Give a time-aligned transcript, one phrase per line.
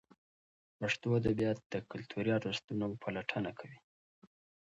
[0.79, 3.79] پښتو ادبیات د کلتوري ارزښتونو پلټونه کوي.